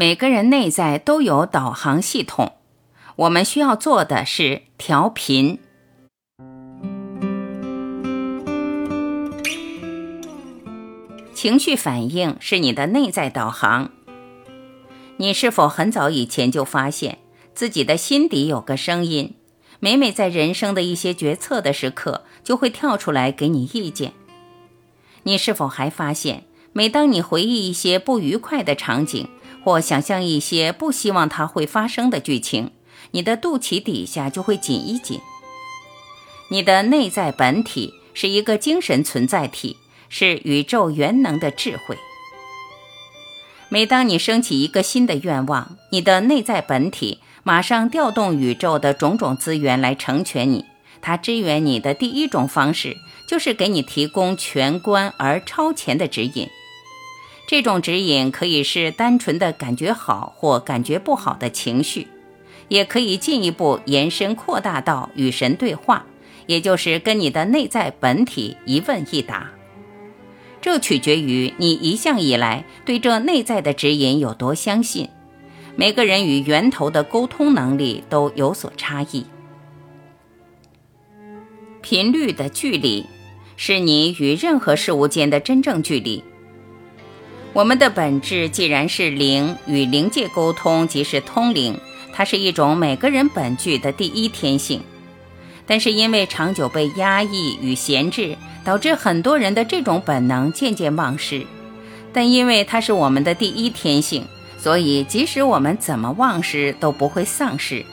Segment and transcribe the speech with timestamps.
[0.00, 2.54] 每个人内在都有导航系统，
[3.16, 5.58] 我们需要做的是调频。
[11.34, 13.90] 情绪反应是你的内在导航。
[15.18, 17.18] 你是否很早以前就发现
[17.52, 19.34] 自己的心底有个声音，
[19.80, 24.14] 每每在人生的一些决策的时刻，就会跳出来给你意见？
[25.24, 29.28] 你是否还发现，每当你回忆一些不愉快的场景，
[29.62, 32.70] 或想象一些不希望它会发生的剧情，
[33.10, 35.20] 你的肚脐底下就会紧一紧？
[36.50, 39.76] 你的内在本体是一个精神存在体，
[40.08, 41.96] 是宇宙元能的智慧。
[43.68, 50.64] 每当你升起一个新的愿望，你的内在本体马上调动宇宙的种种资源来成全你。
[51.00, 52.96] 它支援你的第一种方式，
[53.28, 56.48] 就是给你提供全观而超前的指引。
[57.50, 62.06] 这种指引可以是单纯的感觉好或感觉不好的情绪，
[62.68, 66.06] 也可以进一步延伸扩大到与神对话，
[66.46, 69.50] 也就是跟你的内在本体一问一答。
[70.60, 75.08] 这取决于你一向以来对这内在的指引有多相信。
[75.74, 79.26] 每个人与源头的沟通能力都有所差异。
[81.82, 83.06] 频率的距离，
[83.56, 86.22] 是你与任何事物间的真正距离。
[87.52, 91.76] 我们的本质既然是灵，与灵界沟通即是通灵，
[92.12, 94.80] 它是一种每个人本具的第一天性。
[95.66, 101.44] 但是因为长久被压抑与闲置，导致很多人的这种本能渐渐忘失。
[102.12, 104.24] 但因为它是我们的第一天性，
[104.56, 107.84] 所以即使我们怎么忘失，都不会丧失。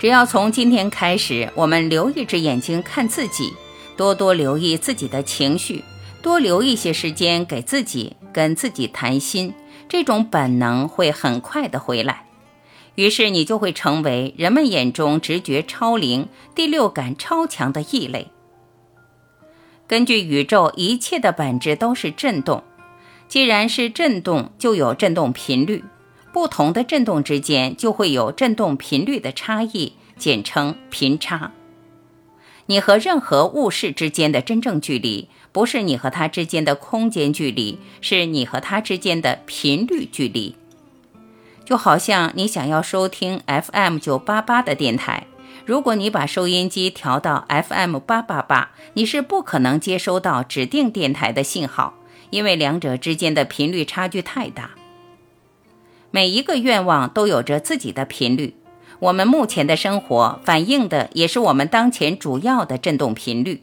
[0.00, 3.52] 只要从今天开始，我们留一只眼睛看自己，
[3.96, 5.84] 多多留意自己的情绪，
[6.22, 9.54] 多留一些时间给自己，跟自己谈心，
[9.88, 12.26] 这种本能会很快的回来。
[12.96, 18.30] 于是你就会成为人们眼中直觉超灵、第六感超强的异类。
[19.86, 22.62] 根据宇宙，一切的本质都是振动，
[23.26, 25.84] 既然是振动，就有振动频率。
[26.32, 31.52] 不同的振动之间就会有振动频率的差异，简称频差。
[32.70, 40.54] 你和任何物事之间的真正距离，不是你和它之间的空间距离，是你和它之间的频率距离。
[41.64, 45.26] 就好像你想要收听 FM 九八八的电台，
[45.66, 51.94] 如果你把收音机调到 FM 八八八，你是不可能接收到指定电台的信号，
[52.30, 54.70] 因为两者之间的频率差距太大。
[56.12, 58.54] 每一个愿望都有着自己的频率，
[59.00, 63.62] 我们目前的生活反映的也是我们当前主要的振动频率。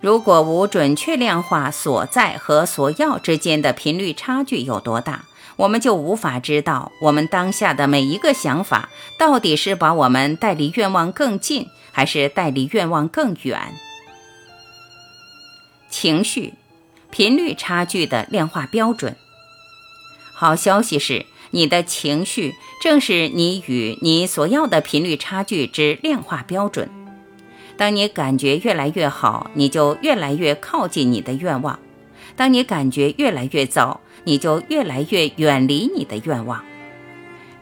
[0.00, 5.24] 如果无准确量化所在和所要之间的频率差距有多大，
[5.56, 13.60] 我们就无法知道我们当下的每一个想法到底是把我们带离愿望更近，还是带离愿望更远。
[15.90, 16.54] 情绪
[17.10, 19.16] 频率差距的量化标准。
[20.32, 26.90] 好消息是，你的情绪正是你与你所要的频率差距之量化标准。
[27.76, 31.78] 当你感觉越来越好，你就越来越靠近你的愿望；
[32.34, 36.64] 当你感觉越来越糟，你就越来越远离你的愿望。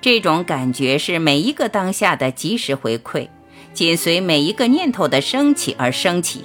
[0.00, 3.28] 这种感觉是每一个当下的及时回馈，
[3.72, 6.44] 紧随每一个念头的升起而升起。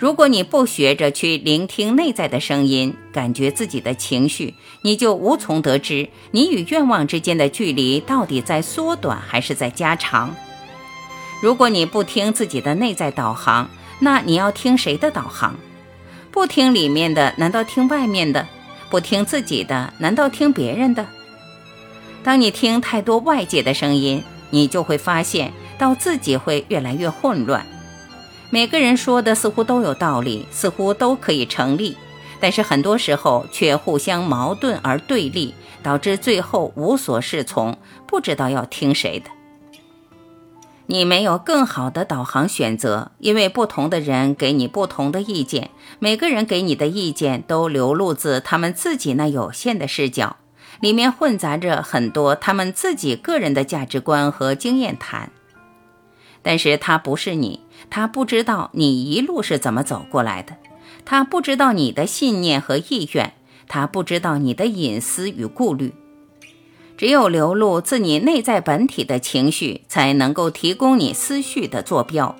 [0.00, 10.34] 如果你不学着去聆听内在的声音，感觉自己的情绪，你就无从得知你与愿望之间的距离到底在缩短还是在加长。
[11.42, 13.68] 如果你不听自己的内在导航，
[13.98, 15.54] 那你要听谁的导航？
[16.30, 18.48] 不听里面的，难道听外面的？
[18.88, 21.06] 不听自己的，难道听别人的？
[22.24, 27.66] 当你听太多外界的声音，你就会发现到自己会越来越混乱。
[28.52, 31.96] 每个人说的似乎都有道理，似乎都可以成立，
[32.40, 37.78] 但是很多时候却互相矛盾而对立，导致最后无所适从，
[38.08, 39.30] 不知道要听谁的。
[40.86, 45.70] 你没有更好的导航选择，因为不同的人给你不同的意见，
[46.00, 50.38] 每个人给你的意见都流露自他们自己那有限的视角，
[50.80, 55.30] 里面混杂着很多他们自己个人的价值观和经验谈。
[56.42, 57.60] 但是他不是你，
[57.90, 60.56] 他不知道你一路是怎么走过来的，
[61.04, 63.34] 他不知道你的信念和意愿，
[63.68, 65.94] 他不知道你的隐私与顾虑。
[66.96, 72.36] 只有流露自你内在本体的情绪，才能够提供你思绪的坐标，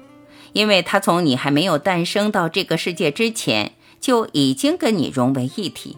[0.53, 5.97] 因为他从你还没有诞生到这个世界之前，就已经跟你融为一体，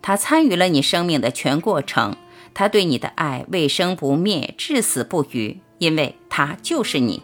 [0.00, 2.16] 他参与了你生命的全过程，
[2.54, 7.22] 他对你的爱未生不灭，至死不渝，因为它就是你。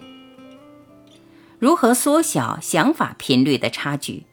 [1.59, 4.25] 如何缩小想法频率的差距？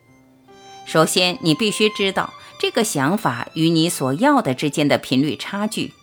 [0.86, 5.94] 首先，你必须知道这个想法与你所要的之间的频率差距。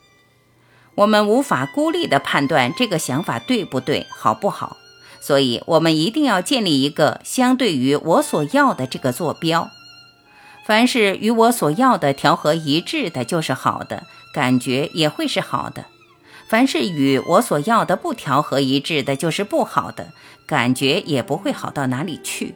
[0.96, 4.76] 我们无法孤立地判断这个想法对不对、好不好，
[5.20, 9.70] 所以我们一定要建立一个相对于我所要的这个坐标。
[10.66, 15.84] 凡是与我所要的调和一致的，就是好的，感觉也会是好的；
[16.54, 20.12] 凡是与我所要的不调和一致的，就是不好的。
[20.46, 22.54] 感觉也不会好到哪里去。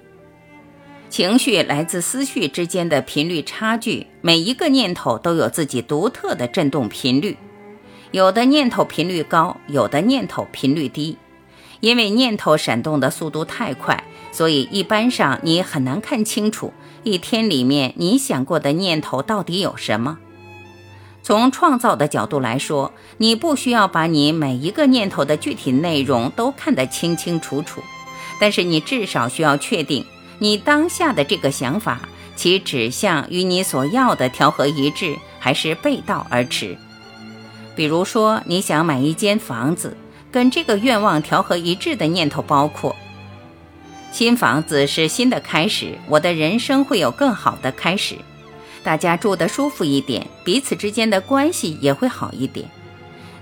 [1.10, 7.36] 情绪来自思绪之间的频率差距，每一个念头都有自己独特的振动频率。
[8.12, 11.18] 有的念头频率高，有的念头频率低。
[11.80, 16.72] 因为念头闪动的速度太快，所以一般上你很难看清楚
[17.02, 20.20] 一天里面你想过的念头到底有什么。
[21.28, 27.82] 从创造的角度来说，你不需要把你每一个念头的具体内容都看得清清楚楚，
[28.40, 30.06] 但是你至少需要确定
[30.38, 32.00] 你当下的这个想法，
[32.34, 36.78] 其指向与你所要的调和一致，还是背道而驰。
[37.76, 39.94] 比如说，你想买一间房子，
[40.32, 42.96] 跟这个愿望调和一致的念头包括：
[44.12, 48.16] 新房子是新的开始，我的人生会有更好的开始。
[48.82, 52.69] 大家住得舒服一点，彼此之间的关系也会好一点。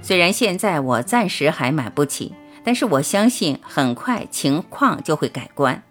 [0.02, 2.32] 虽然现在我暂时还买不起，
[2.64, 5.82] 但是我相信很快情况就会改观。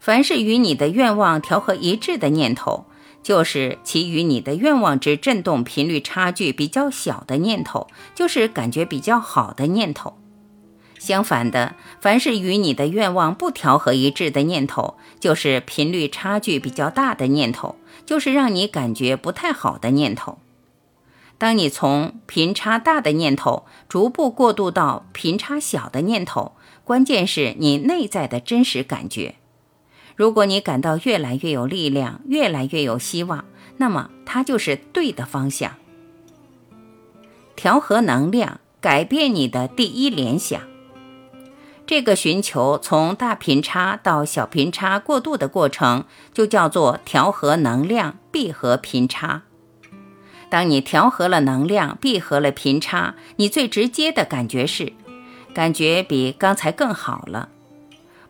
[0.00, 2.86] 凡是与你的愿望调和一致的念头，
[3.22, 10.16] 就是其与你的愿望之振动频率差距比较小的念头，就是感觉比较好的念头。
[10.98, 17.76] 相反的，凡是与你的愿望不调和一致的念头，就是频率差距比较大的念头。
[18.06, 20.38] 就是让你感觉不太好的念头。
[21.36, 26.52] 当你从频差大的念头逐步过渡到频差小的念头，
[26.84, 29.34] 关键是你内在的真实感觉。
[30.16, 33.44] 如果你感到越来越有力量，越来越有希望，
[33.76, 35.76] 那么它就是对的方向。
[37.56, 40.62] 调和能量，改变你的第一联想。
[41.88, 46.04] 这个寻求从大频差到小频差过渡的过程，
[46.34, 49.44] 就叫做调和能量闭合频差。
[50.50, 54.92] 当你调和了能量，闭合了频差，你最直接的感觉是，
[55.54, 57.48] 感觉比刚才更好了。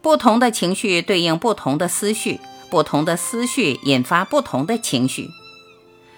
[0.00, 2.38] 不同的情绪对应不同的思绪，
[2.70, 5.31] 不同的思绪引发不同的情绪。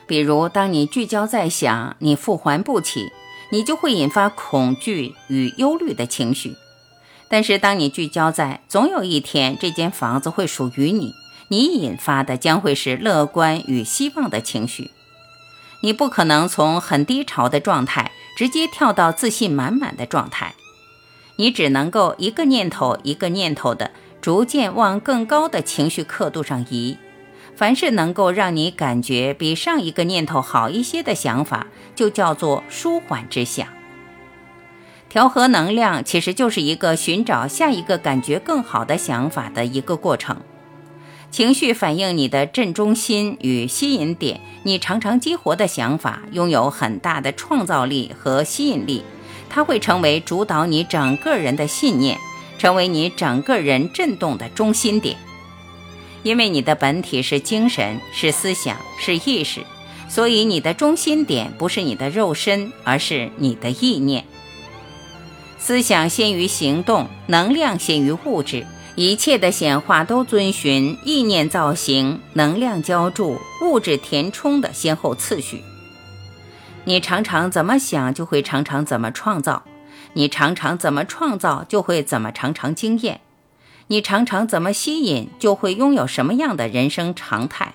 [0.07, 3.11] 比如，当你聚焦在想你复还不起，
[3.51, 6.55] 你就会引发恐惧与忧虑的情绪。
[7.32, 11.15] 但是，当你聚焦在总有一天这间房子会属于你，
[11.47, 14.91] 你引发的将会是乐观与希望的情绪。
[15.82, 20.55] 你不可能从很低潮的状态直接跳到自信满满的状态，
[21.37, 26.99] 你只能够一个念头一个念头的逐渐往更高的情绪刻度上移。
[27.55, 33.69] 凡是能够让你感觉比上一个念头好一些的想法，就叫做舒缓之想。
[35.11, 40.37] 调和能量其实就是一个寻找下一个感觉更好的想法的一个过程。
[41.33, 49.03] 情绪反映你的正中心与吸引点，你常常激活的想法拥有很大的创造力和吸引力，
[49.49, 52.17] 它会成为主导你整个人的信念，
[52.57, 55.17] 成为你整个人振动的中心点。
[56.23, 59.62] 因为你的本体是精神，是思想，是意识，
[60.09, 64.25] 所以你的中心点不是你的肉身，而是你的意念。
[65.62, 75.62] 思想先于行动，能量先于物质，一切的显化都遵循意念造型、能量浇筑、物质填充的先后次序。
[76.85, 79.62] 你常常怎么想，就会常常怎么创造；
[80.14, 83.19] 你常常怎么创造，就会怎么常常经验；
[83.88, 87.75] 你常常怎么吸引，就会拥有什么样的人生常态。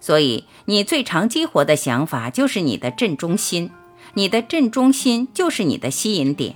[0.00, 3.72] 所以，你最常激活的想法就是你的正中心，
[4.14, 6.54] 你的正中心就是你的吸引点。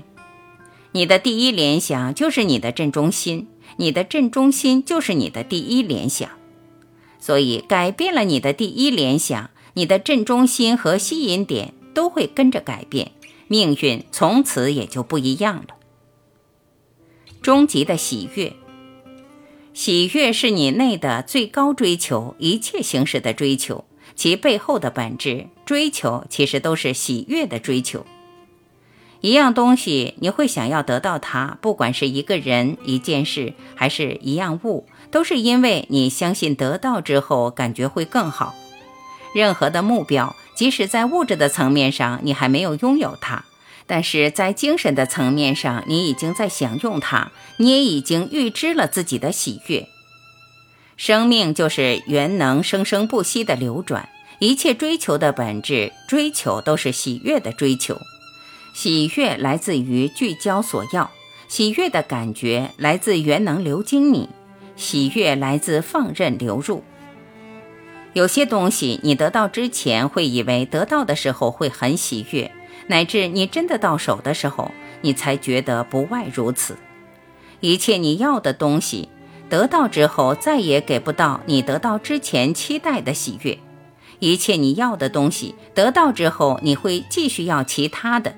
[0.95, 6.29] 你的第一联想就是你的正中心，你的正中心就是你的第一联想，
[7.19, 13.13] 所以改变了你的第一联想，你的正中心和吸引点都会跟着改变，
[13.49, 15.77] 命运从此也就不一样了。
[17.41, 18.53] 终极的喜悦，
[19.73, 28.05] 喜悦是你内的最高追求，一切形式的追求，其背后的本质追求其实都是喜悦的追求。
[29.23, 38.53] 一样东西，你会想要得到它，不管是一个人、一件事，还是一样物，都是因为你相信得到之后感觉会更好。
[39.33, 43.45] 任何的目标，即使在物质的层面上你还没有拥有它，
[43.87, 49.87] 但是在精神的层面上，你已经在享用它，你也已经预知了自己的喜悦。
[50.97, 54.09] 生命就是元能生生不息的流转，
[54.41, 57.97] 一切追求的本质，追求都是喜悦的追求。
[58.73, 61.11] 喜悦来自于聚焦所要，
[61.47, 64.29] 喜悦的感觉来自元能流经你，
[64.77, 66.83] 喜悦来自放任流入。
[68.15, 72.51] 有些东西你得到之前会以为得到的时候会很喜悦，
[72.87, 74.71] 乃至你真的到手的时候，
[75.03, 76.77] 你才觉得不外如此。
[77.61, 79.09] 一切你要的东西
[79.49, 83.59] 得到之后，再也给不到你得到之前期待的喜悦。
[84.19, 88.35] 一切你要的东西得到之后，你会继续要其他的。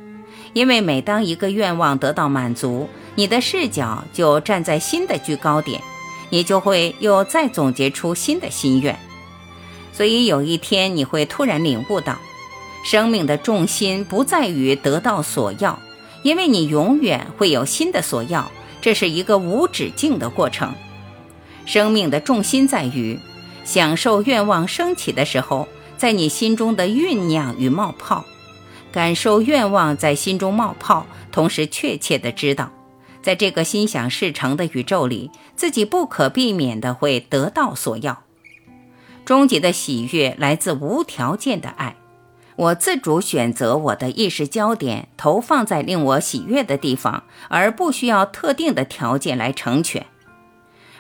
[0.55, 5.83] 因为每当一个愿望得到满足，你的视角就站在新的居高点，
[6.31, 8.99] 你就会又再总结出新的心愿。
[9.93, 12.19] 所以有一天你会突然领悟到，
[12.85, 15.79] 生命的重心不在于得到所要，
[16.23, 20.73] 因为你永远会有新的所要，这是一个无止境的过程。
[21.67, 23.19] 生命的重心在于
[23.65, 28.25] 享受愿望升起的时候，在你心中的酝酿与冒泡。
[28.95, 32.71] 感受愿望在心中冒泡，同时确切的知道，
[33.23, 38.23] 在这个心想事成的宇宙里，自己不可避免的会得到所要。
[39.25, 41.97] 终极的喜悦来自无条件的爱，
[42.55, 50.07] 我自主选择我的意识焦点投放在令我喜悦的地方，而不需要特定的条件来成全。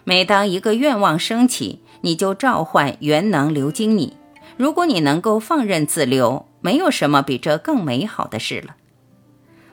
[0.02, 4.16] 每当一个愿望升起，你就召唤元能流经你。
[4.56, 6.46] 如果你能够放任自流。
[6.64, 8.76] 没有什么比这更美好的事了。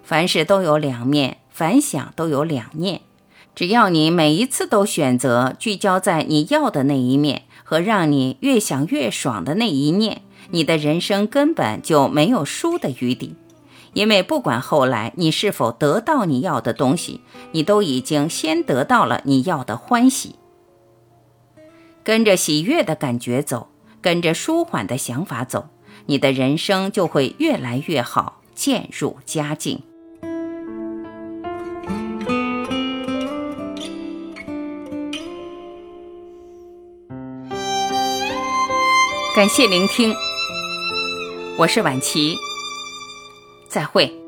[0.04, 3.00] 凡事都有两面，凡想都有两念。
[3.56, 13.38] 只要你每一次都选择聚焦在你要的那一面和让你越想越爽的那一念，你的人生根本就没有输的余地。
[13.94, 17.22] 因为不管后来你是否得到你要的东西，
[17.54, 20.36] 你都已经先得到了你要的欢喜。
[22.04, 23.70] 跟着喜悦的感觉走，
[24.02, 25.70] 跟着舒缓的想法走。
[26.06, 29.82] 你的人生就会越来越好，渐入佳境。
[39.34, 40.14] 感谢聆听，
[41.58, 42.36] 我是婉琪，
[43.70, 44.21] 再会。